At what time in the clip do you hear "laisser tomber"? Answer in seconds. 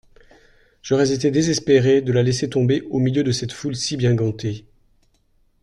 2.23-2.81